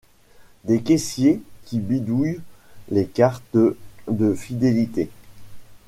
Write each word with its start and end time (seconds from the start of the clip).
Des 0.63 0.81
caissiers 0.81 1.43
qui 1.65 1.77
bidouillent 1.77 2.41
des 2.89 3.05
cartes 3.05 3.55
de 4.07 4.33
fidélité. 4.33 5.11